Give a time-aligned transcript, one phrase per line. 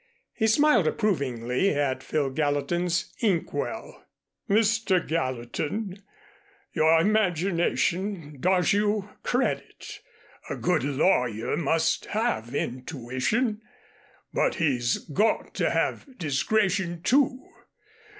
[0.33, 4.03] He smiled approvingly at Phil Gallatin's inkwell.
[4.49, 4.97] "Mr.
[5.07, 6.01] Gallatin,
[6.73, 9.99] your imagination does you credit.
[10.49, 13.61] A good lawyer must have intuition.
[14.33, 17.45] But he's got to have discretion, too.